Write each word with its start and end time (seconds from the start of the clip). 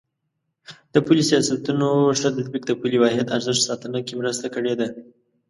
د 0.93 0.95
پولي 1.05 1.23
سیاستونو 1.29 1.89
ښه 2.19 2.29
تطبیق 2.37 2.63
د 2.67 2.71
پولي 2.79 2.97
واحد 2.99 3.33
ارزښت 3.37 3.61
ساتنه 3.69 3.99
کې 4.07 4.13
مرسته 4.21 4.47
کړې 4.55 4.73
ده. 4.79 4.87